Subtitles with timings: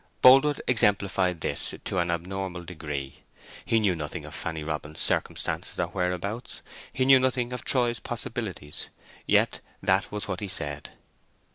[0.23, 3.19] Boldwood exemplified this to an abnormal degree:
[3.63, 8.89] he knew nothing of Fanny Robin's circumstances or whereabouts, he knew nothing of Troy's possibilities,
[9.27, 10.89] yet that was what he said.